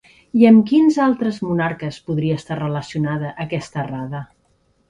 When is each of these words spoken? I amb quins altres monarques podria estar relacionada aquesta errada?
I 0.43 0.45
amb 0.49 0.63
quins 0.69 0.97
altres 1.07 1.37
monarques 1.49 2.01
podria 2.07 2.39
estar 2.43 2.59
relacionada 2.63 3.33
aquesta 3.47 3.83
errada? 3.87 4.25